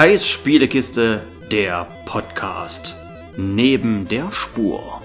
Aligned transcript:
Kais 0.00 0.26
Spielekiste, 0.26 1.20
der 1.52 1.86
Podcast. 2.06 2.96
Neben 3.36 4.08
der 4.08 4.32
Spur. 4.32 5.02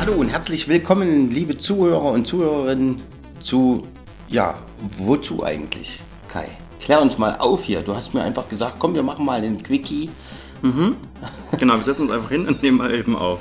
Hallo 0.00 0.14
und 0.14 0.28
herzlich 0.28 0.66
willkommen, 0.66 1.30
liebe 1.30 1.56
Zuhörer 1.56 2.10
und 2.10 2.26
Zuhörerinnen, 2.26 3.02
zu, 3.38 3.86
ja, 4.26 4.58
wozu 4.98 5.44
eigentlich, 5.44 6.02
Kai? 6.26 6.48
Klär 6.80 7.00
uns 7.00 7.18
mal 7.18 7.36
auf 7.38 7.62
hier. 7.62 7.82
Du 7.82 7.94
hast 7.94 8.14
mir 8.14 8.24
einfach 8.24 8.48
gesagt, 8.48 8.80
komm, 8.80 8.96
wir 8.96 9.04
machen 9.04 9.24
mal 9.24 9.38
einen 9.38 9.62
Quickie. 9.62 10.10
Genau, 11.58 11.76
wir 11.76 11.82
setzen 11.82 12.02
uns 12.02 12.10
einfach 12.10 12.30
hin 12.30 12.46
und 12.46 12.62
nehmen 12.62 12.78
mal 12.78 12.94
eben 12.94 13.16
auf. 13.16 13.40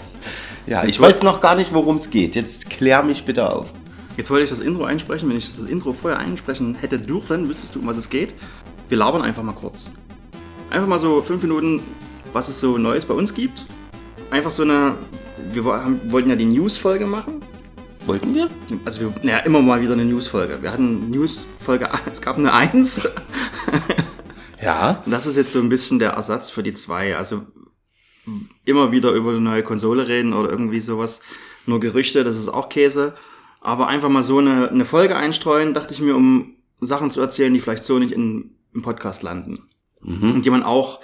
Ja, 0.68 0.84
ich 0.84 1.00
weiß 1.00 1.24
noch 1.24 1.42
gar 1.42 1.56
nicht, 1.56 1.74
worum 1.74 1.98
es 1.98 2.10
geht. 2.10 2.36
Jetzt 2.36 2.70
klär 2.70 3.04
mich 3.04 3.26
bitte 3.26 3.50
auf. 3.50 3.72
Jetzt 4.18 4.30
wollte 4.30 4.44
ich 4.44 4.50
das 4.50 4.60
Intro 4.60 4.84
einsprechen. 4.84 5.30
Wenn 5.30 5.38
ich 5.38 5.48
das 5.48 5.66
Intro 5.66 5.94
vorher 5.94 6.20
einsprechen 6.20 6.76
hätte 6.76 7.00
dürfen, 7.00 7.48
wüsstest 7.50 7.76
du, 7.76 7.80
um 7.80 7.88
was 7.88 7.98
es 7.98 8.10
geht. 8.10 8.34
Wir 8.90 8.98
labern 8.98 9.22
einfach 9.22 9.44
mal 9.44 9.54
kurz. 9.54 9.94
Einfach 10.70 10.88
mal 10.88 11.00
so 11.00 11.22
fünf 11.22 11.42
Minuten, 11.42 11.82
was 12.34 12.48
es 12.48 12.60
so 12.60 12.78
Neues 12.78 13.06
bei 13.06 13.14
uns 13.14 13.34
gibt. 13.34 13.66
Einfach 14.30 14.52
so 14.52 14.64
eine. 14.64 14.96
Wir 15.52 15.64
haben, 15.64 16.00
wollten 16.12 16.30
ja 16.30 16.36
die 16.36 16.46
News-Folge 16.46 17.08
machen. 17.08 17.42
Wollten 18.06 18.34
wir? 18.34 18.50
Also, 18.84 19.02
wir, 19.02 19.14
naja, 19.22 19.40
immer 19.40 19.62
mal 19.62 19.82
wieder 19.82 19.94
eine 19.94 20.06
News-Folge. 20.06 20.60
Wir 20.62 20.72
hatten 20.72 21.10
News-Folge, 21.12 21.90
es 22.10 22.22
gab 22.22 22.38
eine 22.38 22.54
1. 22.54 23.08
Ja. 24.62 25.02
Und 25.06 25.12
das 25.12 25.26
ist 25.26 25.38
jetzt 25.38 25.52
so 25.52 25.60
ein 25.60 25.70
bisschen 25.70 26.00
der 26.00 26.12
Ersatz 26.12 26.50
für 26.50 26.64
die 26.64 26.74
2. 26.74 27.18
Also, 27.18 27.46
immer 28.66 28.92
wieder 28.92 29.12
über 29.12 29.30
eine 29.32 29.42
neue 29.42 29.64
Konsole 29.64 30.08
reden 30.08 30.34
oder 30.34 30.50
irgendwie 30.50 30.80
sowas. 30.80 31.22
Nur 31.66 31.80
Gerüchte, 31.80 32.24
das 32.24 32.36
ist 32.36 32.50
auch 32.50 32.70
Käse. 32.70 33.14
Aber 33.60 33.88
einfach 33.88 34.10
mal 34.10 34.24
so 34.24 34.40
eine, 34.40 34.70
eine 34.70 34.86
Folge 34.86 35.16
einstreuen, 35.16 35.74
dachte 35.74 35.94
ich 35.94 36.02
mir, 36.02 36.16
um 36.16 36.56
Sachen 36.80 37.12
zu 37.12 37.22
erzählen, 37.22 37.54
die 37.54 37.60
vielleicht 37.60 37.84
so 37.84 38.00
nicht 38.00 38.12
in, 38.12 38.56
im 38.74 38.82
Podcast 38.82 39.24
landen. 39.24 39.70
Und 40.34 40.46
die 40.46 40.50
man 40.50 40.64
auch, 40.64 41.00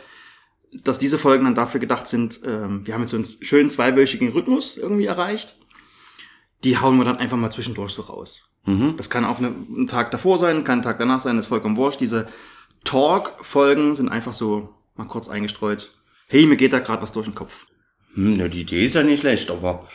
dass 0.84 0.98
diese 0.98 1.18
Folgen 1.18 1.46
dann 1.46 1.56
dafür 1.56 1.80
gedacht 1.80 2.08
sind, 2.08 2.42
ähm, 2.44 2.86
wir 2.86 2.94
haben 2.94 3.02
jetzt 3.02 3.12
so 3.12 3.18
einen 3.18 3.26
schönen 3.26 3.70
zweiwöchigen 3.70 4.30
Rhythmus 4.30 4.78
irgendwie 4.78 5.06
erreicht. 5.06 5.58
Die 6.64 6.80
hauen 6.80 6.98
wir 6.98 7.06
dann 7.06 7.18
einfach 7.18 7.38
mal 7.38 7.52
zwischendurch 7.52 7.92
so 7.92 8.02
raus. 8.04 8.50
Das 8.98 9.10
kann 9.10 9.24
auch 9.24 9.38
eine, 9.38 9.48
ein 9.48 9.88
Tag 9.88 10.12
davor 10.12 10.38
sein, 10.38 10.64
kann 10.64 10.80
ein 10.80 10.84
Tag 10.84 11.00
danach 11.00 11.22
sein, 11.22 11.38
ist 11.38 11.46
vollkommen 11.46 11.78
wurscht. 11.78 12.02
Diese 12.02 12.28
Talk-Folgen 12.88 13.98
sind 13.98 14.08
einfach 14.08 14.34
so 14.34 14.70
mal 14.96 15.08
kurz 15.08 15.28
eingestreut. 15.28 15.92
Hey, 16.30 16.46
mir 16.46 16.56
geht 16.56 16.72
da 16.72 16.80
gerade 16.80 17.02
was 17.02 17.12
durch 17.12 17.26
den 17.28 17.36
Kopf. 17.36 17.66
Hm, 18.14 18.38
na, 18.38 18.48
die 18.48 18.62
Idee 18.62 18.88
ist 18.88 18.94
ja 18.94 19.04
nicht 19.04 19.20
schlecht, 19.20 19.52
aber. 19.52 19.86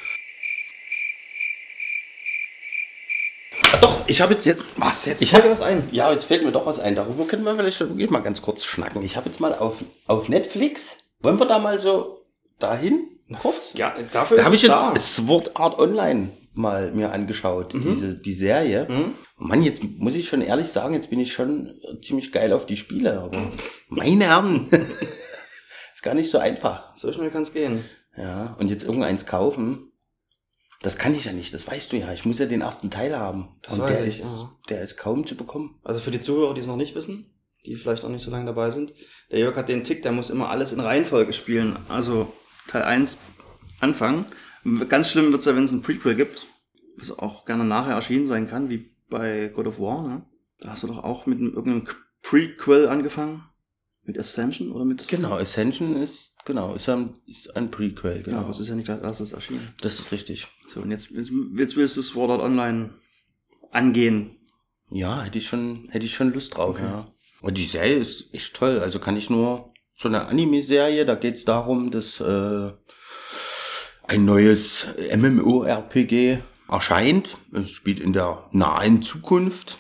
Ah, 3.73 3.77
Doch, 3.81 4.07
ich 4.07 4.21
habe 4.21 4.35
jetzt 4.35 4.45
jetzt. 4.45 4.67
Was 4.77 5.07
jetzt? 5.07 5.23
Ich 5.23 5.31
fällt 5.31 5.45
dir 5.45 5.51
was 5.51 5.63
ein? 5.63 5.89
Ja, 5.91 6.13
jetzt 6.13 6.25
fällt 6.25 6.45
mir 6.45 6.53
doch 6.53 6.67
was 6.67 6.81
ein. 6.81 6.95
Darüber 6.95 7.25
können 7.25 7.45
wir 7.45 7.55
vielleicht 7.55 7.81
wirklich 7.81 8.11
mal 8.11 8.21
ganz 8.21 8.43
kurz 8.43 8.63
schnacken. 8.63 9.03
Ich 9.03 9.17
habe 9.17 9.27
jetzt 9.27 9.41
mal 9.41 9.55
auf, 9.55 9.77
auf 10.07 10.29
Netflix. 10.29 10.99
Wollen 11.21 11.39
wir 11.39 11.47
da 11.47 11.61
mal 11.61 11.79
so 11.79 12.27
dahin? 12.59 13.09
Kurz? 13.41 13.73
Ja, 13.75 13.95
dafür 14.13 14.37
Da 14.37 14.45
habe 14.45 14.55
ich 14.55 14.63
jetzt 14.63 15.17
Sword 15.17 15.57
Art 15.57 15.79
Online 15.79 16.31
mal 16.55 16.93
mir 16.93 17.13
angeschaut, 17.13 17.75
diese 17.75 18.17
die 18.17 18.35
Serie. 18.35 19.13
Mann, 19.37 19.63
jetzt 19.63 19.83
muss 19.85 20.15
ich 20.15 20.29
schon 20.29 20.43
ehrlich 20.43 20.69
sagen, 20.69 20.95
jetzt 20.95 21.11
bin 21.11 21.21
ich 21.21 21.33
schon 21.33 21.81
ziemlich 22.03 22.33
geil 22.33 22.53
auf 22.53 22.67
die 22.67 22.77
Spiele, 22.77 23.21
aber 23.21 23.51
meine 23.89 24.25
Herren, 24.25 24.69
ist 25.93 26.03
gar 26.03 26.15
nicht 26.15 26.31
so 26.31 26.39
einfach. 26.39 26.97
So 26.97 27.13
schnell 27.13 27.31
kann 27.31 27.43
es 27.43 27.53
gehen. 27.53 27.85
Ja, 28.17 28.55
und 28.59 28.69
jetzt 28.69 28.85
irgendeins 28.85 29.25
kaufen, 29.25 29.93
das 30.83 30.99
kann 30.99 31.15
ich 31.15 31.27
ja 31.27 31.33
nicht, 31.33 31.55
das 31.55 31.67
weißt 31.67 31.93
du 31.93 31.97
ja. 31.97 32.13
Ich 32.13 32.25
muss 32.25 32.39
ja 32.39 32.47
den 32.47 32.61
ersten 32.61 32.91
Teil 32.91 33.17
haben. 33.17 33.57
Das 33.63 33.75
und 33.75 33.83
weiß 33.83 33.99
der 33.99 34.07
ich, 34.07 34.19
ist, 34.19 34.25
ja. 34.25 34.51
der 34.69 34.83
ist 34.83 34.97
kaum 34.97 35.27
zu 35.27 35.37
bekommen. 35.37 35.79
Also 35.85 36.01
für 36.01 36.11
die 36.11 36.21
Zuhörer, 36.21 36.55
die 36.55 36.61
es 36.61 36.67
noch 36.67 36.77
nicht 36.77 36.95
wissen, 36.95 37.33
die 37.65 37.77
vielleicht 37.77 38.05
auch 38.05 38.09
nicht 38.09 38.25
so 38.25 38.31
lange 38.31 38.47
dabei 38.47 38.71
sind, 38.71 38.93
der 39.31 39.39
Jörg 39.39 39.57
hat 39.57 39.69
den 39.69 39.85
Tick, 39.85 40.03
der 40.03 40.13
muss 40.13 40.29
immer 40.29 40.51
alles 40.51 40.73
in 40.73 40.81
Reihenfolge 40.81 41.33
spielen. 41.33 41.79
Also 41.89 42.33
Teil 42.67 42.83
1 42.83 43.17
anfangen. 43.81 44.27
Ganz 44.89 45.11
schlimm 45.11 45.33
wird's 45.33 45.45
ja, 45.45 45.57
wenn 45.57 45.65
es 45.65 45.73
ein 45.73 45.83
Prequel 45.83 46.15
gibt, 46.15 46.47
was 46.97 47.17
auch 47.19 47.45
gerne 47.45 47.65
nachher 47.65 47.95
erschienen 47.95 48.27
sein 48.27 48.47
kann, 48.47 48.71
wie 48.71 48.95
bei 49.09 49.49
God 49.49 49.67
of 49.67 49.81
War. 49.81 50.07
Ne? 50.07 50.23
Da 50.61 50.71
hast 50.71 50.83
du 50.83 50.87
doch 50.87 51.03
auch 51.03 51.27
mit 51.27 51.39
einem, 51.39 51.55
irgendeinem 51.55 51.89
Prequel 52.23 52.89
angefangen. 52.89 53.43
Mit 54.05 54.19
Ascension 54.19 54.73
oder 54.73 54.85
mit... 54.85 55.07
Genau, 55.07 55.37
Ascension 55.37 55.95
ist, 55.97 56.35
genau, 56.45 56.75
ist 56.75 56.89
ein, 56.89 57.15
ist 57.27 57.57
ein 57.57 57.71
Prequel, 57.71 58.17
Ja, 58.17 58.23
genau. 58.23 58.39
aber 58.39 58.51
es 58.51 58.59
ist 58.59 58.69
ja 58.69 58.75
nicht 58.75 58.91
als 58.91 59.01
erstes 59.01 59.33
erschienen. 59.33 59.73
das 59.81 60.01
ist 60.01 60.11
richtig. 60.11 60.49
So, 60.67 60.81
und 60.81 60.91
jetzt, 60.91 61.11
jetzt 61.11 61.31
jetzt 61.57 61.77
willst 61.77 61.97
du 61.97 62.03
Sword 62.03 62.33
Art 62.33 62.41
Online 62.41 62.91
angehen. 63.71 64.37
Ja, 64.91 65.23
hätte 65.23 65.39
ich 65.39 65.47
schon, 65.47 65.89
hätte 65.91 66.05
ich 66.05 66.15
schon 66.15 66.33
Lust 66.33 66.57
drauf, 66.57 66.81
ja. 66.81 67.07
Und 67.41 67.59
die 67.59 67.65
Serie 67.67 67.97
ist 67.97 68.33
echt 68.35 68.55
toll. 68.55 68.81
Also 68.81 68.99
kann 68.99 69.17
ich 69.17 69.31
nur 69.31 69.73
so 69.95 70.09
eine 70.09 70.27
Anime-Serie, 70.27 71.05
da 71.05 71.15
geht 71.15 71.37
es 71.37 71.45
darum, 71.45 71.91
dass 71.91 72.21
äh, 72.21 72.73
ein 74.07 74.25
neues 74.25 74.87
MMORPG 75.17 76.39
erscheint. 76.69 77.37
Es 77.53 77.71
spielt 77.71 78.01
in 78.01 78.13
der 78.13 78.45
nahen 78.53 79.03
Zukunft. 79.03 79.79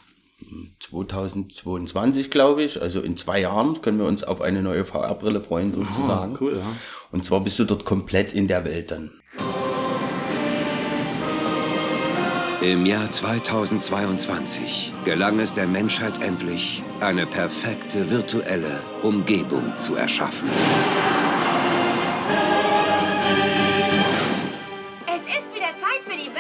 2022, 0.81 2.31
glaube 2.31 2.63
ich. 2.63 2.81
Also 2.83 3.01
in 3.01 3.17
zwei 3.17 3.41
Jahren 3.41 3.81
können 3.81 3.99
wir 3.99 4.07
uns 4.07 4.23
auf 4.23 4.41
eine 4.41 4.63
neue 4.63 4.85
VR-Brille 4.85 5.41
freuen, 5.41 5.73
sozusagen. 5.73 6.35
Ah, 6.35 6.39
cool, 6.41 6.57
ja. 6.57 6.67
Und 7.11 7.25
zwar 7.25 7.41
bist 7.41 7.59
du 7.59 7.65
dort 7.65 7.85
komplett 7.85 8.35
in 8.35 8.49
der 8.49 8.65
Welt 8.65 8.91
dann. 8.91 9.11
Im 12.61 12.87
Jahr 12.87 13.11
2022 13.11 14.93
gelang 15.05 15.41
es 15.41 15.53
der 15.53 15.67
Menschheit 15.67 16.23
endlich, 16.23 16.83
eine 17.01 17.27
perfekte 17.27 18.09
virtuelle 18.11 18.79
Umgebung 19.03 19.77
zu 19.79 19.97
erschaffen. 19.97 20.49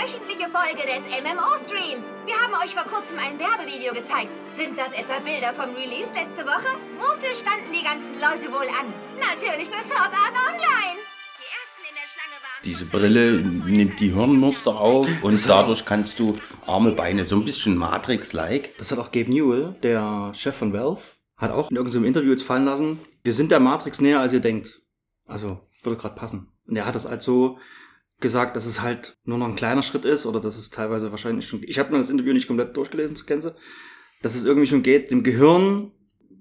Wöchentliche 0.02 0.50
Folge 0.50 0.82
des 0.82 1.04
MMO-Streams. 1.22 2.04
Wir 2.26 2.34
haben 2.34 2.54
euch 2.54 2.74
vor 2.74 2.84
kurzem 2.84 3.18
ein 3.20 3.38
Werbevideo 3.38 3.94
gezeigt. 3.94 4.36
Sind 4.56 4.76
das 4.76 4.92
etwa 4.94 5.20
Bilder 5.20 5.54
vom 5.54 5.74
Release 5.76 6.10
letzte 6.12 6.44
Woche? 6.44 6.74
Wofür 6.98 7.32
standen 7.34 7.70
die 7.72 7.84
ganzen 7.84 8.14
Leute 8.14 8.50
wohl 8.50 8.66
an? 8.66 8.92
Natürlich 9.20 9.68
für 9.68 9.84
Sword 9.88 10.10
Art 10.10 10.34
Online. 10.50 10.98
Die 11.38 11.50
ersten 11.54 11.84
in 11.88 11.94
der 11.94 12.08
Schlange 12.10 12.38
waren 12.42 12.62
Diese 12.64 12.84
Brille 12.84 13.42
nimmt 13.70 14.00
die 14.00 14.12
Hirnmuster 14.12 14.74
auf 14.74 15.06
und 15.22 15.48
dadurch 15.48 15.84
kannst 15.84 16.18
du 16.18 16.36
Arme, 16.66 16.90
Beine, 16.90 17.24
so 17.24 17.36
ein 17.36 17.44
bisschen 17.44 17.76
Matrix-like. 17.76 18.76
Das 18.78 18.90
hat 18.90 18.98
auch 18.98 19.12
Gabe 19.12 19.30
Newell, 19.30 19.76
der 19.84 20.32
Chef 20.34 20.56
von 20.56 20.72
Valve, 20.72 21.02
hat 21.38 21.52
auch 21.52 21.70
in 21.70 21.76
irgendeinem 21.76 22.06
Interview 22.06 22.32
jetzt 22.32 22.42
fallen 22.42 22.64
lassen, 22.64 22.98
wir 23.22 23.32
sind 23.32 23.52
der 23.52 23.60
Matrix 23.60 24.00
näher, 24.00 24.18
als 24.18 24.32
ihr 24.32 24.40
denkt. 24.40 24.82
Also, 25.28 25.60
würde 25.84 25.96
gerade 25.96 26.16
passen. 26.16 26.48
Und 26.66 26.74
er 26.74 26.86
hat 26.86 26.96
das 26.96 27.08
halt 27.08 27.22
so 27.22 27.58
gesagt, 28.22 28.56
dass 28.56 28.66
es 28.66 28.80
halt 28.80 29.16
nur 29.24 29.38
noch 29.38 29.48
ein 29.48 29.56
kleiner 29.56 29.82
Schritt 29.82 30.04
ist 30.04 30.24
oder 30.24 30.40
dass 30.40 30.56
es 30.56 30.70
teilweise 30.70 31.10
wahrscheinlich 31.10 31.46
schon, 31.46 31.62
ich 31.62 31.78
habe 31.78 31.92
mir 31.92 31.98
das 31.98 32.10
Interview 32.10 32.32
nicht 32.32 32.46
komplett 32.46 32.76
durchgelesen 32.76 33.16
zu 33.16 33.24
Kenze, 33.24 33.54
dass 34.22 34.34
es 34.34 34.44
irgendwie 34.44 34.66
schon 34.66 34.82
geht, 34.82 35.10
dem 35.10 35.22
Gehirn 35.22 35.92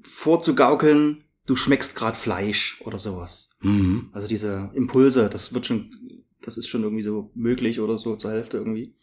vorzugaukeln, 0.03 1.23
du 1.45 1.55
schmeckst 1.55 1.95
gerade 1.95 2.17
Fleisch 2.17 2.81
oder 2.85 2.97
sowas. 2.97 3.57
Mhm. 3.61 4.09
Also 4.13 4.27
diese 4.27 4.71
Impulse, 4.73 5.29
das 5.29 5.53
wird 5.53 5.65
schon, 5.65 5.91
das 6.41 6.57
ist 6.57 6.67
schon 6.67 6.83
irgendwie 6.83 7.03
so 7.03 7.31
möglich 7.35 7.79
oder 7.79 7.97
so 7.97 8.15
zur 8.15 8.31
Hälfte 8.31 8.57
irgendwie. 8.57 8.95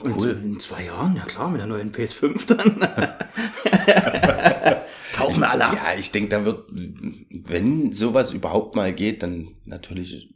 Und 0.00 0.16
Cool. 0.16 0.40
in 0.44 0.60
zwei 0.60 0.84
Jahren, 0.84 1.16
ja 1.16 1.24
klar, 1.24 1.50
mit 1.50 1.60
der 1.60 1.66
neuen 1.66 1.90
PS5 1.90 2.46
dann. 2.46 2.78
Tauchen 5.12 5.42
alle 5.42 5.66
ab. 5.66 5.74
Ja, 5.74 5.98
ich 5.98 6.12
denke, 6.12 6.28
da 6.28 6.44
wird, 6.44 6.68
wenn 6.70 7.92
sowas 7.92 8.32
überhaupt 8.32 8.76
mal 8.76 8.94
geht, 8.94 9.24
dann 9.24 9.56
natürlich 9.64 10.32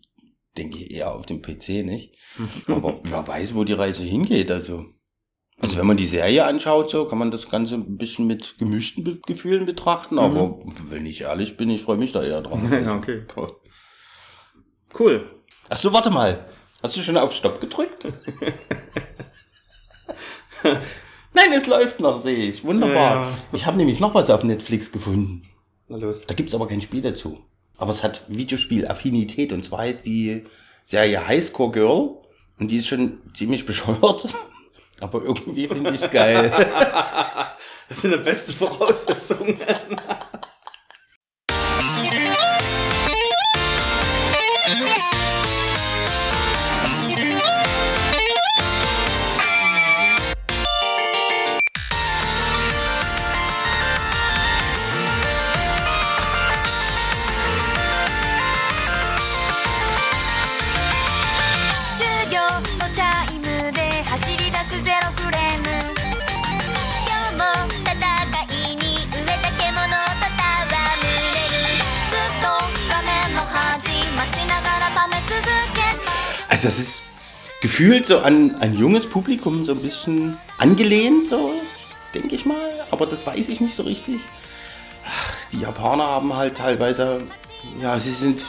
denke 0.57 0.79
ich 0.79 0.91
eher 0.91 1.15
auf 1.15 1.27
dem 1.27 1.43
PC, 1.43 1.85
nicht? 1.85 2.15
Aber 2.69 3.01
wer 3.05 3.27
weiß, 3.27 3.55
wo 3.55 3.65
die 3.65 3.73
Reise 3.73 4.03
hingeht, 4.05 4.51
also. 4.51 4.87
Also 5.61 5.79
wenn 5.79 5.87
man 5.87 5.97
die 5.97 6.07
Serie 6.07 6.45
anschaut, 6.45 6.91
so 6.91 7.05
kann 7.05 7.19
man 7.19 7.31
das 7.31 7.49
Ganze 7.49 7.77
ein 7.77 7.97
bisschen 7.97 8.27
mit 8.27 8.59
gemischten 8.59 9.05
Be 9.05 9.21
Gefühlen 9.25 9.65
betrachten, 9.65 10.19
aber 10.19 10.59
wenn 10.89 11.07
ich 11.07 11.21
ehrlich 11.21 11.57
bin, 11.57 11.71
ich 11.71 11.83
freue 11.83 11.99
mich 11.99 12.11
da 12.11 12.21
eher 12.23 12.41
drauf. 12.41 12.59
Ja, 12.71 12.97
okay. 12.97 13.23
Cool. 14.99 15.31
Ach 15.69 15.77
so, 15.77 15.93
warte 15.93 16.11
mal. 16.11 16.49
Hast 16.83 16.97
du 16.97 17.01
schon 17.01 17.17
auf 17.17 17.33
Stopp 17.33 17.61
gedrückt? 17.61 18.09
Nein, 21.33 21.53
es 21.53 21.67
läuft 21.67 22.01
noch, 22.01 22.23
sehe 22.23 22.51
ich. 22.51 22.65
Wunderbar. 22.65 23.15
Ja, 23.15 23.23
ja. 23.23 23.29
Ich 23.53 23.65
habe 23.67 23.77
nämlich 23.77 24.01
noch 24.01 24.15
was 24.15 24.31
auf 24.31 24.43
Netflix 24.43 24.91
gefunden. 24.91 25.43
Na 25.89 25.97
los. 25.97 26.27
Da 26.27 26.35
gibt's 26.35 26.55
aber 26.55 26.67
kein 26.67 26.83
Spiel 26.83 27.03
dazu. 27.03 27.39
Aber 27.83 27.91
es 27.91 28.05
hat 28.05 28.23
Videospiel-Affinität 28.29 29.53
und 29.53 29.65
zwar 29.65 29.81
heißt 29.81 30.07
die 30.07 30.45
Serie 30.85 31.27
Highscore 31.27 31.73
Girl 31.73 32.11
und 32.61 32.71
die 32.71 32.77
ist 32.77 32.87
schon 32.87 33.19
ziemlich 33.35 33.67
bescheuert. 33.67 34.33
Aber 35.01 35.21
irgendwie 35.21 35.67
finde 35.67 35.91
ich's 35.91 36.09
geil. 36.09 36.53
Das 37.89 38.01
sind 38.01 38.15
die 38.15 38.19
beste 38.19 38.53
Voraussetzungen. 38.55 39.59
Also 76.53 76.69
es 76.69 76.79
ist 76.79 77.03
gefühlt 77.63 78.05
so 78.05 78.19
an 78.19 78.57
ein 78.61 78.77
junges 78.77 79.09
Publikum 79.09 79.65
so 79.65 79.73
ein 79.73 79.81
bisschen 79.81 80.37
angelehnt, 80.59 81.27
so 81.27 81.55
denke 82.13 82.35
ich 82.35 82.45
mal. 82.45 82.87
Aber 82.91 83.07
das 83.07 83.27
weiß 83.27 83.49
ich 83.49 83.63
nicht 83.63 83.75
so 83.75 83.85
richtig. 83.85 84.21
Ach, 85.07 85.35
die 85.51 85.61
Japaner 85.61 86.05
haben 86.05 86.37
halt 86.37 86.59
teilweise, 86.59 87.23
ja, 87.81 87.99
sie 87.99 88.13
sind 88.13 88.45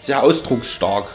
sehr 0.00 0.22
ausdrucksstark. 0.22 1.14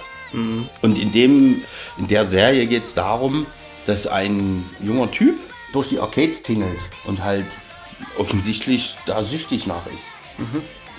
Und 0.84 1.00
in, 1.00 1.12
dem, 1.12 1.63
in 1.98 2.07
der 2.07 2.24
Serie 2.28 2.68
geht 2.68 2.83
es 2.83 2.94
darum, 2.94 3.48
dass 3.88 4.06
ein 4.06 4.63
junger 4.80 5.10
Typ 5.10 5.40
durch 5.74 5.90
die 5.90 6.00
Arcades 6.00 6.44
tingelt 6.44 6.78
und 7.06 7.24
halt 7.24 7.48
offensichtlich 8.19 8.95
da 9.07 9.24
süchtig 9.24 9.66
nach 9.66 9.88
ist. 9.88 10.12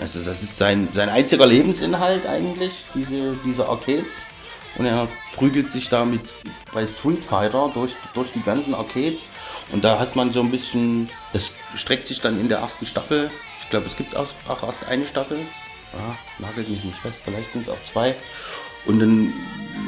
Also 0.00 0.19
das 0.19 0.43
ist 0.43 0.56
sein, 0.56 0.88
sein 0.93 1.08
einziger 1.08 1.46
Lebensinhalt 1.46 2.26
eigentlich, 2.26 2.87
diese, 2.93 3.37
diese 3.44 3.69
Arcades. 3.69 4.26
Und 4.76 4.87
er 4.87 5.09
prügelt 5.35 5.73
sich 5.73 5.88
da 5.88 6.05
mit 6.05 6.35
bei 6.73 6.87
Street 6.87 7.25
Fighter 7.25 7.70
durch, 7.73 7.97
durch 8.15 8.32
die 8.32 8.43
ganzen 8.43 8.75
Arcades. 8.75 9.31
Und 9.73 9.85
da 9.85 9.99
hat 9.99 10.17
man 10.17 10.32
so 10.32 10.41
ein 10.41 10.50
bisschen, 10.50 11.09
das 11.32 11.53
streckt 11.75 12.06
sich 12.06 12.20
dann 12.20 12.41
in 12.41 12.49
der 12.49 12.59
ersten 12.59 12.87
Staffel. 12.87 13.31
Ich 13.61 13.70
glaube, 13.70 13.87
es 13.87 13.97
gibt 13.97 14.17
auch 14.17 14.62
erst 14.62 14.85
eine 14.87 15.06
Staffel. 15.06 15.38
Ja, 15.93 16.47
nagelt 16.47 16.69
mich 16.69 16.85
nicht 16.85 16.99
fest, 16.99 17.23
vielleicht 17.25 17.53
sind 17.53 17.62
es 17.62 17.69
auch 17.69 17.82
zwei. 17.91 18.15
Und 18.87 19.00
dann 19.00 19.32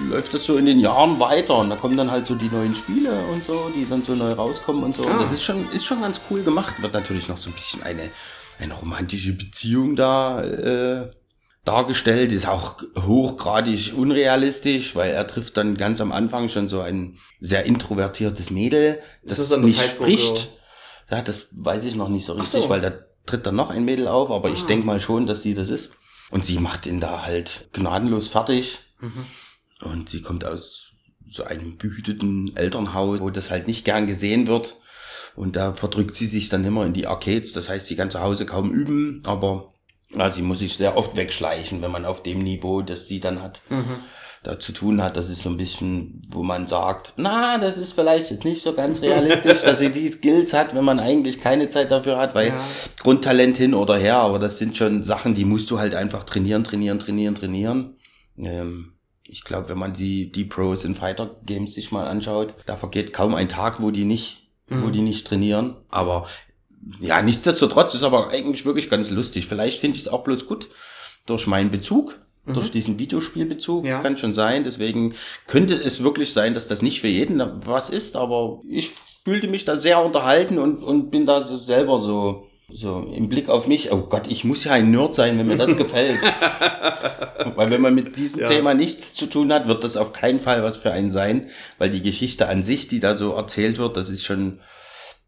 läuft 0.09 0.35
das 0.35 0.45
so 0.45 0.57
in 0.57 0.67
den 0.67 0.81
Jahren 0.81 1.21
weiter 1.21 1.59
und 1.59 1.71
da 1.71 1.77
kommen 1.77 1.97
dann 1.97 2.11
halt 2.11 2.27
so 2.27 2.35
die 2.35 2.49
neuen 2.49 2.75
Spiele 2.75 3.13
und 3.33 3.45
so, 3.45 3.71
die 3.75 3.89
dann 3.89 4.03
so 4.03 4.15
neu 4.15 4.33
rauskommen 4.33 4.83
und 4.83 4.97
so. 4.97 5.05
Und 5.05 5.21
das 5.21 5.33
ist 5.33 5.43
schon, 5.43 5.71
ist 5.71 5.85
schon 5.85 6.01
ganz 6.01 6.21
cool 6.31 6.43
gemacht. 6.43 6.81
Wird 6.83 6.95
natürlich 6.95 7.29
noch 7.29 7.39
so 7.39 7.51
ein 7.51 7.55
bisschen 7.55 7.83
eine, 7.83 8.11
eine 8.59 8.75
romantische 8.75 9.33
Beziehung 9.33 9.97
da 9.97 10.43
äh, 10.43 11.11
dargestellt. 11.71 12.33
Ist 12.33 12.49
auch 12.49 12.83
hochgradig 12.99 13.93
unrealistisch, 13.97 14.97
weil 14.97 15.13
er 15.13 15.27
trifft 15.27 15.57
dann 15.57 15.77
ganz 15.77 16.01
am 16.01 16.11
Anfang 16.13 16.49
schon 16.49 16.69
so 16.69 16.81
ein 16.81 17.19
sehr 17.41 17.65
introvertiertes 17.65 18.51
Mädel, 18.51 18.99
das, 19.23 19.39
das 19.39 19.51
das 19.51 19.59
nicht 19.61 19.79
Girl? 19.79 19.89
spricht. 19.89 20.51
Ja, 21.11 21.23
das 21.23 21.49
weiß 21.53 21.85
ich 21.85 21.95
noch 21.95 22.09
nicht 22.09 22.25
so 22.25 22.35
richtig, 22.35 22.65
so. 22.65 22.69
weil 22.69 22.81
da 22.81 22.93
tritt 23.27 23.47
dann 23.47 23.57
noch 23.57 23.71
ein 23.71 23.85
Mädel 23.85 24.09
auf, 24.09 24.31
aber 24.31 24.51
ich 24.51 24.65
denke 24.65 24.87
mal 24.87 25.01
schon, 25.01 25.27
dass 25.27 25.43
sie 25.43 25.55
das 25.55 25.71
ist. 25.71 25.91
Und 26.31 26.45
sie 26.45 26.59
macht 26.59 26.87
ihn 26.87 27.01
da 27.01 27.23
halt 27.23 27.69
gnadenlos 27.73 28.29
fertig. 28.29 28.79
Und 29.83 30.09
sie 30.09 30.23
kommt 30.23 30.45
aus 30.45 30.91
so 31.29 31.45
einem 31.45 31.77
behüteten 31.79 32.57
Elternhaus, 32.57 33.21
wo 33.21 33.31
das 33.31 33.51
halt 33.51 33.67
nicht 33.67 33.85
gern 33.85 34.07
gesehen 34.07 34.47
wird. 34.47 34.77
Und 35.37 35.57
da 35.57 35.75
verdrückt 35.75 36.17
sie 36.17 36.27
sich 36.27 36.49
dann 36.49 36.65
immer 36.65 36.85
in 36.85 36.93
die 36.93 37.07
Arcades. 37.07 37.53
Das 37.53 37.69
heißt, 37.69 37.87
sie 37.87 37.97
kann 37.97 38.11
zu 38.11 38.21
Hause 38.21 38.47
kaum 38.47 38.71
üben, 38.71 39.21
aber 39.25 39.73
ja, 40.17 40.31
sie 40.33 40.43
muss 40.43 40.59
sich 40.59 40.77
sehr 40.77 40.97
oft 40.97 41.17
wegschleichen, 41.17 41.83
wenn 41.83 41.91
man 41.91 42.05
auf 42.05 42.23
dem 42.23 42.43
Niveau, 42.43 42.83
das 42.83 43.07
sie 43.07 43.21
dann 43.21 43.43
hat, 43.43 43.61
da 44.43 44.59
zu 44.59 44.73
tun 44.73 45.03
hat. 45.03 45.17
Das 45.17 45.29
ist 45.29 45.43
so 45.43 45.51
ein 45.51 45.57
bisschen, 45.57 46.21
wo 46.31 46.43
man 46.43 46.67
sagt, 46.67 47.13
na, 47.17 47.59
das 47.59 47.77
ist 47.77 47.93
vielleicht 47.93 48.31
jetzt 48.31 48.45
nicht 48.45 48.63
so 48.63 48.73
ganz 48.73 49.03
realistisch, 49.03 49.63
dass 49.63 49.79
sie 49.79 49.91
die 49.91 50.09
Skills 50.09 50.53
hat, 50.53 50.75
wenn 50.75 50.85
man 50.85 50.99
eigentlich 50.99 51.41
keine 51.41 51.69
Zeit 51.69 51.91
dafür 51.91 52.19
hat, 52.19 52.35
weil 52.35 52.53
Grundtalent 52.99 53.57
hin 53.57 53.75
oder 53.75 53.97
her, 53.99 54.17
aber 54.17 54.39
das 54.39 54.59
sind 54.59 54.77
schon 54.77 55.03
Sachen, 55.03 55.35
die 55.35 55.45
musst 55.45 55.71
du 55.71 55.79
halt 55.79 55.95
einfach 55.95 56.25
trainieren, 56.25 56.65
trainieren, 56.65 56.99
trainieren, 56.99 57.35
trainieren. 57.35 57.97
Ähm, 58.37 58.95
ich 59.23 59.45
glaube, 59.45 59.69
wenn 59.69 59.79
man 59.79 59.93
die, 59.93 60.33
die 60.33 60.45
Pros 60.45 60.85
in 60.85 60.95
Fighter 60.97 61.37
Games 61.47 61.75
sich 61.75 61.93
mal 61.93 62.09
anschaut, 62.09 62.55
da 62.67 62.77
vergeht 62.77 63.13
kaum 63.13 63.37
ein 63.37 63.49
Tag, 63.49 63.81
wo 63.81 63.93
die 63.93 64.05
nicht, 64.05 64.49
wo 64.69 64.89
die 64.89 65.03
nicht 65.03 65.27
trainieren. 65.27 65.77
Aber 65.89 66.27
ja, 67.01 67.21
nichtsdestotrotz 67.23 67.95
ist 67.95 68.03
aber 68.03 68.31
eigentlich 68.31 68.65
wirklich 68.65 68.89
ganz 68.89 69.11
lustig. 69.11 69.47
Vielleicht 69.47 69.79
finde 69.79 69.97
ich 69.97 70.05
es 70.05 70.09
auch 70.09 70.23
bloß 70.23 70.47
gut 70.47 70.71
durch 71.27 71.47
meinen 71.47 71.71
Bezug, 71.71 72.19
durch 72.47 72.71
diesen 72.71 72.99
Videospielbezug. 72.99 73.85
Ja. 73.85 74.01
Kann 74.01 74.17
schon 74.17 74.33
sein. 74.33 74.65
Deswegen 74.65 75.15
könnte 75.47 75.75
es 75.75 76.03
wirklich 76.03 76.33
sein, 76.33 76.55
dass 76.55 76.69
das 76.69 76.83
nicht 76.83 77.01
für 77.01 77.09
jeden 77.09 77.43
was 77.65 77.91
ist, 77.91 78.17
aber 78.17 78.61
ich 78.69 78.91
fühlte 79.25 79.49
mich 79.49 79.65
da 79.65 79.77
sehr 79.77 80.03
unterhalten 80.03 80.59
und, 80.59 80.83
und 80.83 81.11
bin 81.11 81.27
da 81.27 81.43
so 81.43 81.57
selber 81.57 82.01
so, 82.01 82.47
so 82.73 83.07
im 83.15 83.29
Blick 83.29 83.49
auf 83.49 83.67
mich. 83.67 83.93
Oh 83.93 84.03
Gott, 84.09 84.27
ich 84.29 84.45
muss 84.45 84.65
ja 84.65 84.73
ein 84.73 84.91
Nerd 84.91 85.15
sein, 85.15 85.39
wenn 85.39 85.47
mir 85.47 85.57
das 85.57 85.77
gefällt. 85.77 86.21
Weil 87.57 87.71
wenn 87.71 87.81
man 87.81 87.95
mit 87.95 88.17
diesem 88.17 88.47
Thema 88.47 88.75
nichts 88.75 89.15
zu 89.15 89.27
tun 89.27 89.53
hat, 89.53 89.69
wird 89.69 89.85
das 89.85 89.97
auf 89.97 90.13
keinen 90.13 90.41
Fall 90.41 90.63
was 90.63 90.77
für 90.77 90.93
einen 90.93 91.11
sein, 91.11 91.49
weil 91.79 91.91
die 91.91 92.03
Geschichte 92.03 92.49
an 92.49 92.63
sich, 92.63 92.89
die 92.89 93.01
da 93.01 93.15
so 93.15 93.33
erzählt 93.35 93.79
wird, 93.79 93.97
das 93.97 94.09
ist 94.09 94.25
schon, 94.25 94.61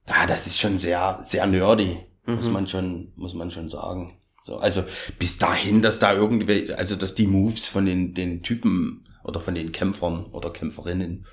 ja, 0.09 0.27
das 0.27 0.47
ist 0.47 0.59
schon 0.59 0.79
sehr, 0.79 1.21
sehr 1.23 1.47
nerdy, 1.47 1.99
muss 2.27 2.49
man 2.49 2.67
schon, 2.67 3.13
muss 3.17 3.35
man 3.35 3.51
schon 3.51 3.69
sagen. 3.69 4.19
So, 4.45 4.57
also 4.57 4.83
bis 5.19 5.39
dahin, 5.39 5.83
dass 5.83 5.99
da 6.01 6.13
irgendwie, 6.15 6.73
also 6.75 6.97
dass 6.97 7.15
die 7.15 7.27
Moves 7.29 7.69
von 7.69 7.87
den, 7.87 8.13
den 8.15 8.43
Typen 8.43 9.07
oder 9.25 9.39
von 9.39 9.55
den 9.55 9.71
Kämpfern 9.73 10.27
oder 10.27 10.51
Kämpferinnen, 10.51 11.27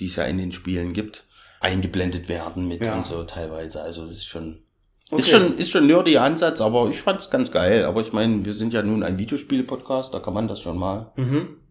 die 0.00 0.06
es 0.06 0.16
ja 0.16 0.24
in 0.24 0.38
den 0.38 0.50
Spielen 0.52 0.92
gibt, 0.92 1.24
eingeblendet 1.60 2.28
werden 2.28 2.66
mit 2.66 2.82
Ja. 2.84 2.96
und 2.96 3.06
so 3.06 3.22
teilweise. 3.24 3.82
Also 3.82 4.04
das 4.06 4.16
ist 4.16 4.26
schon, 4.26 4.58
ist 5.16 5.30
schon, 5.30 5.56
ist 5.56 5.70
schon 5.70 5.86
nerdy 5.86 6.16
Ansatz, 6.18 6.60
aber 6.60 6.88
ich 6.90 7.00
fand's 7.00 7.30
ganz 7.30 7.52
geil. 7.52 7.84
Aber 7.84 8.00
ich 8.00 8.12
meine, 8.12 8.44
wir 8.44 8.52
sind 8.54 8.72
ja 8.74 8.82
nun 8.82 9.04
ein 9.04 9.18
Videospiel-Podcast, 9.18 10.12
da 10.12 10.18
kann 10.18 10.34
man 10.34 10.48
das 10.48 10.60
schon 10.60 10.76
mal 10.76 11.12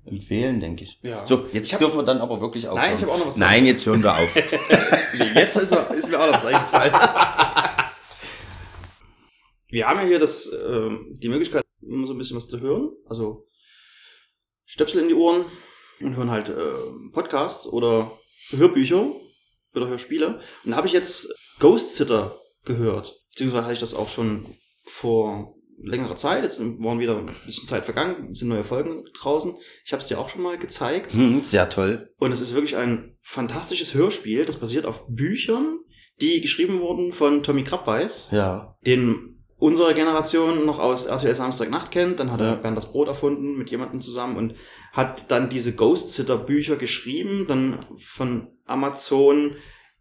empfehlen, 0.06 0.60
denke 0.60 0.84
ich. 0.84 1.00
Ja. 1.02 1.26
So, 1.26 1.46
jetzt 1.54 1.72
dürfen 1.80 1.98
wir 1.98 2.04
dann 2.04 2.20
aber 2.20 2.42
wirklich 2.42 2.68
aufhören. 2.68 2.90
Nein, 2.90 2.98
ich 2.98 3.04
hab 3.04 3.10
auch 3.10 3.18
noch 3.18 3.28
was 3.28 3.38
Nein, 3.38 3.66
jetzt 3.66 3.86
hören 3.86 4.04
wir 4.04 4.18
auf. 4.18 4.36
Jetzt 5.36 5.56
ist, 5.56 5.72
er, 5.72 5.92
ist 5.92 6.10
mir 6.10 6.20
auch 6.20 6.28
noch 6.28 6.36
was 6.36 6.46
eingefallen. 6.46 6.94
Wir 9.68 9.88
haben 9.88 10.00
ja 10.00 10.06
hier 10.06 10.20
das, 10.20 10.52
ähm, 10.54 11.18
die 11.22 11.28
Möglichkeit, 11.28 11.64
immer 11.82 12.08
so 12.08 12.14
ein 12.14 12.18
bisschen 12.18 12.38
was 12.38 12.48
zu 12.48 12.62
hören. 12.62 12.92
Also 13.08 13.46
Stöpsel 14.66 15.02
in 15.02 15.10
die 15.10 15.14
Ohren 15.14 15.46
und 16.00 16.16
hören 16.16 16.32
halt 16.32 16.50
äh, 16.50 16.54
Podcasts 17.12 17.68
oder 17.68 18.18
Hörbücher 18.52 19.12
oder 19.74 19.88
Hörspiele. 19.88 20.40
Und 20.64 20.72
da 20.72 20.78
habe 20.78 20.88
ich 20.88 20.94
jetzt 20.94 21.34
Ghost 21.60 21.96
Sitter 21.96 22.40
gehört. 22.64 23.22
Beziehungsweise 23.32 23.64
hatte 23.64 23.74
ich 23.74 23.80
das 23.80 23.94
auch 23.94 24.08
schon 24.08 24.46
vor 24.84 25.56
längerer 25.78 26.16
Zeit. 26.16 26.44
Jetzt 26.44 26.60
waren 26.60 27.00
wieder 27.00 27.18
ein 27.18 27.36
bisschen 27.46 27.68
Zeit 27.68 27.86
vergangen, 27.86 28.34
sind 28.34 28.48
neue 28.48 28.64
Folgen 28.64 29.04
draußen. 29.20 29.56
Ich 29.84 29.92
habe 29.92 30.02
es 30.02 30.08
dir 30.08 30.20
auch 30.20 30.30
schon 30.30 30.42
mal 30.42 30.58
gezeigt. 30.58 31.14
Hm, 31.14 31.44
sehr 31.44 31.70
toll. 31.70 32.10
Und 32.20 32.32
es 32.32 32.42
ist 32.42 32.54
wirklich 32.54 32.76
ein 32.78 33.18
fantastisches 33.22 33.94
Hörspiel, 33.94 34.46
das 34.46 34.58
basiert 34.58 34.86
auf 34.86 35.06
Büchern, 35.08 35.80
die 36.22 36.42
geschrieben 36.42 36.80
wurden 36.80 37.12
von 37.12 37.44
Tommy 37.44 37.64
Krabweis, 37.64 38.30
Ja. 38.32 38.76
den 38.86 39.32
unsere 39.58 39.94
Generation 39.94 40.66
noch 40.66 40.80
aus 40.80 41.06
RTL 41.06 41.34
Samstagnacht 41.34 41.90
kennt. 41.90 42.20
Dann 42.20 42.30
hat 42.32 42.42
er 42.42 42.48
Ja. 42.48 42.56
Bernd 42.56 42.78
das 42.78 42.92
Brot 42.92 43.08
erfunden 43.08 43.58
mit 43.58 43.70
jemandem 43.72 44.02
zusammen 44.02 44.36
und 44.38 44.56
hat 44.92 45.32
dann 45.32 45.50
diese 45.50 45.74
Ghost 45.74 46.10
Sitter 46.10 46.38
Bücher 46.38 46.76
geschrieben, 46.76 47.46
dann 47.48 47.86
von 47.98 48.50
Amazon 48.66 49.56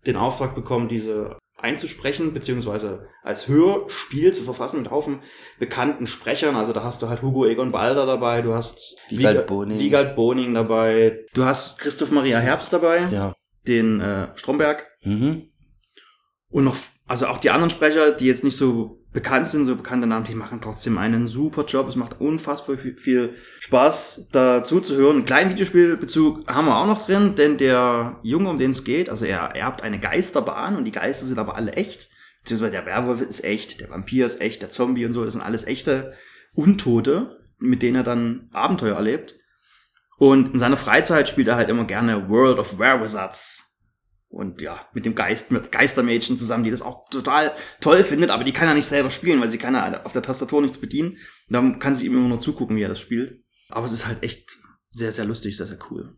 den 0.07 0.17
Auftrag 0.17 0.55
bekommen, 0.55 0.89
diese 0.89 1.39
einzusprechen, 1.65 2.33
beziehungsweise 2.35 3.09
als 3.23 3.49
Hörspiel 3.49 4.33
zu 4.33 4.45
verfassen 4.45 4.83
mit 4.83 4.91
Haufen 4.91 5.21
bekannten 5.59 6.07
Sprechern. 6.07 6.55
Also 6.57 6.73
da 6.73 6.85
hast 6.85 7.01
du 7.03 7.09
halt 7.09 7.23
Hugo 7.23 7.47
Egon 7.47 7.73
Balder 7.73 8.05
dabei, 8.07 8.43
du 8.43 8.53
hast 8.55 8.97
Wiegald 9.09 9.39
Wiega- 9.39 9.47
Boning. 9.47 9.79
Wiegald 9.81 10.15
Boning 10.15 10.55
dabei, 10.55 11.25
du 11.35 11.45
hast 11.45 11.79
Christoph 11.79 12.11
Maria 12.13 12.39
Herbst 12.39 12.73
dabei, 12.73 13.09
Ja. 13.11 13.35
den 13.67 14.01
äh, 14.01 14.29
Stromberg 14.37 14.87
Mhm. 15.03 15.49
und 16.51 16.65
noch, 16.65 16.77
also 17.07 17.27
auch 17.27 17.39
die 17.39 17.51
anderen 17.51 17.71
Sprecher, 17.71 18.13
die 18.13 18.27
jetzt 18.27 18.45
nicht 18.45 18.57
so 18.57 19.01
bekannt 19.15 19.49
sind, 19.49 19.65
so 19.65 19.77
bekannte 19.77 20.09
Namen, 20.09 20.27
die 20.27 20.35
machen 20.35 20.61
trotzdem 20.61 20.99
einen 20.99 21.27
super 21.29 21.65
Job. 21.65 21.89
Es 21.89 21.97
macht 21.97 22.21
unfassbar 22.21 22.77
viel, 22.77 23.35
Spaß, 23.61 24.29
da 24.33 24.63
zuzuhören. 24.63 25.17
Einen 25.17 25.25
kleinen 25.25 25.51
Videospielbezug 25.51 26.47
haben 26.49 26.67
wir 26.67 26.77
auch 26.77 26.87
noch 26.87 27.07
drin, 27.07 27.37
denn 27.37 27.57
der 27.57 28.19
Junge, 28.23 28.51
um 28.51 28.59
den 28.59 28.73
es 28.73 28.85
geht, 28.85 29.09
also 29.09 29.25
er 29.25 29.55
erbt 29.55 29.83
eine 29.83 30.01
Geisterbahn 30.01 30.77
und 30.77 30.85
die 30.85 30.91
Geister 30.91 31.25
sind 31.25 31.39
aber 31.39 31.55
alle 31.55 31.73
echt. 31.73 32.11
Beziehungsweise 32.43 32.73
der 32.73 32.87
Werwolf 32.87 33.23
ist 33.23 33.45
echt, 33.45 33.81
der 33.81 33.89
Vampir 33.89 34.27
ist 34.27 34.41
echt, 34.41 34.61
der 34.61 34.71
Zombie 34.71 35.07
und 35.07 35.13
so, 35.13 35.25
das 35.25 35.33
sind 35.33 35.43
alles 35.43 35.65
echte 35.65 36.13
Untote, 36.53 37.39
mit 37.59 37.83
denen 37.83 37.97
er 37.97 38.03
dann 38.03 38.51
Abenteuer 38.53 38.97
erlebt. 38.97 39.37
Und 40.19 40.53
in 40.53 40.59
seiner 40.59 40.77
Freizeit 40.77 41.29
spielt 41.29 41.49
er 41.49 41.57
halt 41.57 41.71
immer 41.71 41.85
gerne 41.85 42.29
World 42.29 42.59
of 42.59 42.79
Werewizards. 42.79 43.74
Und 44.35 44.61
ja, 44.61 44.87
mit 44.93 45.05
dem 45.07 45.15
Geist, 45.15 45.53
mit 45.53 45.71
Geistermädchen 45.71 46.37
zusammen, 46.37 46.65
die 46.65 46.71
das 46.71 46.83
auch 46.83 47.09
total 47.09 47.53
toll 47.81 48.03
findet, 48.03 48.31
aber 48.31 48.43
die 48.45 48.53
kann 48.53 48.67
er 48.69 48.75
nicht 48.75 48.87
selber 48.87 49.11
spielen, 49.11 49.41
weil 49.41 49.49
sie 49.51 49.59
kann 49.59 49.75
er 49.77 50.05
auf 50.05 50.13
der 50.13 50.23
Tastatur 50.23 50.61
nichts 50.61 50.79
bedienen. 50.79 51.19
Dann 51.49 51.79
kann 51.79 51.95
sie 51.97 52.07
ihm 52.07 52.17
immer 52.17 52.29
nur 52.29 52.41
zugucken, 52.41 52.77
wie 52.77 52.83
er 52.83 52.89
das 52.89 52.99
spielt. 53.01 53.43
Aber 53.69 53.87
es 53.87 53.93
ist 53.93 54.07
halt 54.07 54.23
echt 54.23 54.57
sehr, 54.91 55.13
sehr 55.13 55.25
lustig, 55.25 55.57
sehr, 55.57 55.67
sehr 55.67 55.79
cool. 55.91 56.17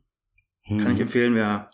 Kann 0.67 0.79
Mhm. 0.89 0.91
ich 0.95 1.01
empfehlen, 1.01 1.35
wer 1.35 1.71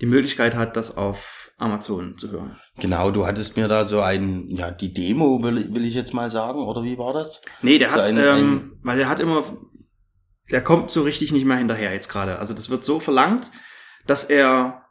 die 0.00 0.06
Möglichkeit 0.06 0.54
hat, 0.54 0.76
das 0.76 0.96
auf 0.96 1.52
Amazon 1.58 2.18
zu 2.18 2.30
hören. 2.30 2.58
Genau, 2.78 3.10
du 3.10 3.26
hattest 3.26 3.56
mir 3.56 3.68
da 3.68 3.84
so 3.84 4.00
ein, 4.00 4.46
ja, 4.48 4.70
die 4.70 4.92
Demo, 4.92 5.42
will, 5.42 5.74
will 5.74 5.84
ich 5.84 5.94
jetzt 5.94 6.12
mal 6.14 6.28
sagen, 6.30 6.60
oder 6.60 6.82
wie 6.84 6.98
war 6.98 7.12
das? 7.12 7.40
Nee, 7.62 7.78
der 7.78 7.90
So 7.90 7.96
hat, 7.96 8.06
ein- 8.06 8.18
ähm, 8.18 8.78
weil 8.82 8.98
der 8.98 9.08
hat 9.08 9.18
immer, 9.20 9.42
der 10.50 10.62
kommt 10.62 10.90
so 10.90 11.02
richtig 11.02 11.32
nicht 11.32 11.44
mehr 11.44 11.56
hinterher 11.56 11.92
jetzt 11.92 12.08
gerade. 12.08 12.38
Also 12.38 12.54
das 12.54 12.68
wird 12.70 12.84
so 12.84 13.00
verlangt, 13.00 13.50
dass 14.06 14.24
er 14.24 14.84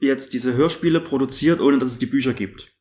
jetzt 0.00 0.32
diese 0.32 0.54
Hörspiele 0.54 1.00
produziert, 1.00 1.60
ohne 1.60 1.78
dass 1.78 1.88
es 1.88 1.98
die 1.98 2.06
Bücher 2.06 2.34
gibt. 2.34 2.72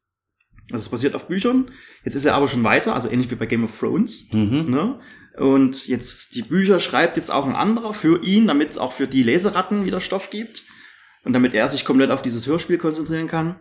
Also 0.72 0.84
es 0.84 0.90
basiert 0.90 1.16
auf 1.16 1.28
Büchern. 1.28 1.72
Jetzt 2.04 2.16
ist 2.16 2.26
er 2.26 2.36
aber 2.36 2.48
schon 2.48 2.64
weiter, 2.64 2.94
also 2.94 3.10
ähnlich 3.10 3.32
wie 3.32 3.36
bei 3.36 3.46
Game 3.46 3.64
of 3.64 3.78
Thrones. 3.78 4.28
Mhm. 4.32 4.70
Ne? 4.70 5.00
Und 5.38 5.88
jetzt 5.88 6.36
die 6.36 6.44
Bücher 6.44 6.80
schreibt 6.80 7.18
jetzt 7.18 7.32
auch 7.32 7.46
ein 7.46 7.56
anderer 7.56 7.94
für 7.94 8.24
ihn, 8.24 8.48
damit 8.48 8.70
es 8.70 8.78
auch 8.78 8.92
für 8.92 9.08
die 9.08 9.24
Leseratten 9.24 9.86
wieder 9.86 10.00
Stoff 10.00 10.30
gibt. 10.30 10.66
Und 11.24 11.34
damit 11.34 11.54
er 11.54 11.68
sich 11.68 11.86
komplett 11.86 12.12
auf 12.12 12.22
dieses 12.22 12.48
Hörspiel 12.48 12.78
konzentrieren 12.78 13.28
kann. 13.28 13.60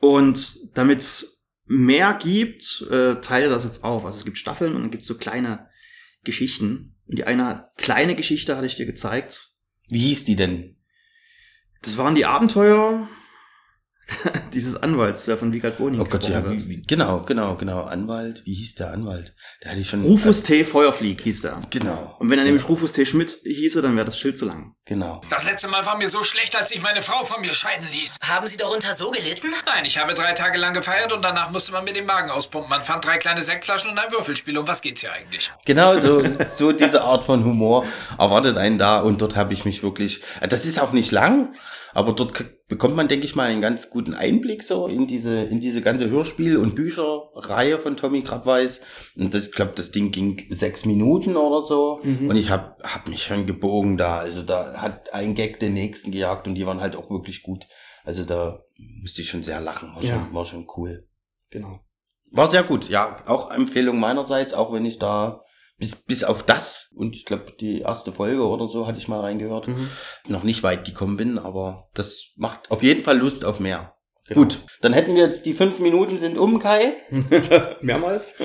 Und 0.00 0.56
damit 0.74 1.00
es 1.00 1.42
mehr 1.66 2.14
gibt, 2.14 2.86
äh, 2.90 3.16
teile 3.16 3.48
das 3.48 3.64
jetzt 3.64 3.84
auf. 3.84 4.04
Also 4.04 4.18
es 4.18 4.24
gibt 4.24 4.38
Staffeln 4.38 4.74
und 4.74 4.82
dann 4.82 4.90
gibt 4.90 5.02
es 5.02 5.08
so 5.08 5.16
kleine 5.16 5.68
Geschichten. 6.24 6.96
Und 7.06 7.18
die 7.18 7.24
eine 7.24 7.68
kleine 7.76 8.14
Geschichte 8.14 8.56
hatte 8.56 8.66
ich 8.66 8.76
dir 8.76 8.86
gezeigt. 8.86 9.52
Wie 9.88 9.98
hieß 9.98 10.24
die 10.24 10.36
denn? 10.36 10.75
Das 11.82 11.98
waren 11.98 12.14
die 12.14 12.26
Abenteuer 12.26 13.08
dieses 14.52 14.80
Anwalts, 14.80 15.24
der 15.24 15.36
von 15.36 15.52
Wiegald 15.52 15.78
Boni 15.78 15.98
Oh 15.98 16.04
Gott, 16.04 16.28
ja, 16.28 16.48
wie, 16.48 16.68
wie, 16.68 16.82
genau, 16.82 17.22
genau, 17.22 17.56
genau. 17.56 17.82
Anwalt. 17.82 18.42
Wie 18.44 18.54
hieß 18.54 18.76
der 18.76 18.92
Anwalt? 18.92 19.34
Der 19.62 19.72
hatte 19.72 19.80
ich 19.80 19.88
schon. 19.88 20.02
Rufus 20.02 20.44
T. 20.44 20.64
Feuerflieg 20.64 21.20
hieß 21.22 21.42
der. 21.42 21.60
Genau. 21.70 22.16
Und 22.20 22.30
wenn 22.30 22.38
er 22.38 22.44
nämlich 22.44 22.68
Rufus 22.68 22.92
T. 22.92 23.04
Schmidt 23.04 23.38
hieße, 23.42 23.82
dann 23.82 23.96
wäre 23.96 24.06
das 24.06 24.18
Schild 24.18 24.38
zu 24.38 24.44
lang. 24.44 24.74
Genau. 24.84 25.20
Das 25.28 25.44
letzte 25.44 25.66
Mal 25.66 25.84
war 25.84 25.98
mir 25.98 26.08
so 26.08 26.22
schlecht, 26.22 26.56
als 26.56 26.70
ich 26.70 26.82
meine 26.82 27.02
Frau 27.02 27.24
von 27.24 27.40
mir 27.40 27.52
scheiden 27.52 27.86
ließ. 27.92 28.18
Haben 28.28 28.46
Sie 28.46 28.56
darunter 28.56 28.94
so 28.94 29.10
gelitten? 29.10 29.48
Nein, 29.66 29.84
ich 29.84 29.98
habe 29.98 30.14
drei 30.14 30.32
Tage 30.32 30.58
lang 30.58 30.74
gefeiert 30.74 31.12
und 31.12 31.24
danach 31.24 31.50
musste 31.50 31.72
man 31.72 31.82
mir 31.82 31.92
den 31.92 32.06
Magen 32.06 32.30
auspumpen. 32.30 32.70
Man 32.70 32.82
fand 32.82 33.04
drei 33.04 33.18
kleine 33.18 33.42
Sektflaschen 33.42 33.90
und 33.90 33.98
ein 33.98 34.12
Würfelspiel. 34.12 34.56
Um 34.56 34.68
was 34.68 34.82
geht's 34.82 35.00
hier 35.00 35.12
eigentlich? 35.12 35.50
Genau, 35.64 35.98
so, 35.98 36.22
so 36.54 36.70
diese 36.70 37.02
Art 37.02 37.24
von 37.24 37.44
Humor 37.44 37.84
erwartet 38.18 38.56
einen 38.56 38.78
da 38.78 39.00
und 39.00 39.20
dort 39.20 39.34
habe 39.34 39.52
ich 39.52 39.64
mich 39.64 39.82
wirklich, 39.82 40.22
das 40.48 40.64
ist 40.64 40.80
auch 40.80 40.92
nicht 40.92 41.10
lang, 41.10 41.56
aber 41.92 42.12
dort 42.12 42.34
bekommt 42.68 42.96
man, 42.96 43.06
denke 43.08 43.26
ich 43.26 43.36
mal, 43.36 43.44
einen 43.44 43.60
ganz 43.60 43.90
guten 43.90 44.14
Einblick 44.14 44.62
so 44.64 44.86
in 44.86 45.06
diese, 45.06 45.44
in 45.44 45.60
diese 45.60 45.82
ganze 45.82 46.10
Hörspiel- 46.10 46.56
und 46.56 46.74
Bücherreihe 46.74 47.78
von 47.78 47.96
Tommy 47.96 48.22
Krabweis. 48.22 48.80
Und 49.16 49.34
das, 49.34 49.44
ich 49.44 49.52
glaube, 49.52 49.72
das 49.76 49.92
Ding 49.92 50.10
ging 50.10 50.42
sechs 50.50 50.84
Minuten 50.84 51.36
oder 51.36 51.62
so. 51.62 52.00
Und 52.02 52.36
ich 52.36 52.50
habe 52.50 52.76
hab 52.82 53.08
mich 53.08 53.22
schon 53.22 53.46
gebogen 53.46 53.96
da. 53.96 54.18
Also 54.18 54.42
da 54.42 54.80
hat 54.82 55.14
ein 55.14 55.34
Gag 55.34 55.60
den 55.60 55.74
nächsten 55.74 56.10
gejagt 56.10 56.48
und 56.48 56.54
die 56.56 56.66
waren 56.66 56.80
halt 56.80 56.96
auch 56.96 57.08
wirklich 57.10 57.42
gut. 57.42 57.66
Also 58.04 58.24
da 58.24 58.62
musste 59.00 59.22
ich 59.22 59.28
schon 59.28 59.42
sehr 59.42 59.60
lachen. 59.60 59.94
War, 59.94 60.02
Ja. 60.02 60.14
schon, 60.14 60.34
war 60.34 60.44
schon 60.44 60.66
cool. 60.76 61.08
Genau. 61.50 61.80
War 62.32 62.50
sehr 62.50 62.64
gut, 62.64 62.88
ja. 62.88 63.22
Auch 63.26 63.52
Empfehlung 63.52 64.00
meinerseits, 64.00 64.52
auch 64.52 64.72
wenn 64.72 64.84
ich 64.84 64.98
da 64.98 65.42
bis, 65.78 65.96
bis 65.96 66.24
auf 66.24 66.42
das 66.42 66.90
und 66.96 67.14
ich 67.16 67.24
glaube 67.26 67.52
die 67.60 67.80
erste 67.80 68.12
Folge 68.12 68.46
oder 68.46 68.66
so 68.68 68.86
hatte 68.86 68.98
ich 68.98 69.08
mal 69.08 69.20
reingehört, 69.20 69.68
Mhm. 69.68 69.90
noch 70.28 70.42
nicht 70.42 70.62
weit 70.62 70.84
gekommen 70.84 71.16
bin, 71.16 71.38
aber 71.38 71.88
das 71.94 72.30
macht 72.36 72.70
auf 72.70 72.82
jeden 72.82 73.02
Fall 73.02 73.18
Lust 73.18 73.44
auf 73.44 73.60
mehr. 73.60 73.94
Genau. 74.28 74.40
Gut, 74.42 74.60
dann 74.80 74.92
hätten 74.92 75.14
wir 75.14 75.22
jetzt 75.22 75.46
die 75.46 75.54
fünf 75.54 75.78
Minuten 75.78 76.16
sind 76.16 76.36
um, 76.38 76.58
Kai. 76.58 76.94
Mehrmals? 77.80 78.34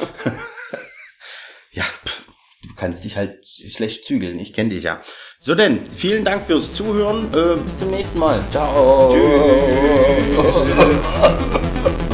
Ja, 1.73 1.83
pff, 1.83 2.25
du 2.67 2.75
kannst 2.75 3.05
dich 3.05 3.15
halt 3.15 3.45
schlecht 3.45 4.03
zügeln, 4.03 4.37
ich 4.39 4.51
kenne 4.51 4.71
dich 4.71 4.83
ja. 4.83 4.99
So 5.39 5.55
denn, 5.55 5.79
vielen 5.85 6.25
Dank 6.25 6.43
fürs 6.45 6.73
Zuhören, 6.73 7.33
äh, 7.33 7.55
bis 7.61 7.79
zum 7.79 7.91
nächsten 7.91 8.19
Mal. 8.19 8.43
Ciao. 8.51 9.09
Tschüss. 9.09 10.01